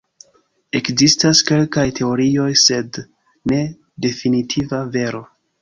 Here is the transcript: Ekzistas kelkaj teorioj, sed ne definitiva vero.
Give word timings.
Ekzistas 0.79 1.41
kelkaj 1.49 1.83
teorioj, 2.01 2.49
sed 2.63 2.99
ne 3.53 3.63
definitiva 4.07 4.85
vero. 4.99 5.27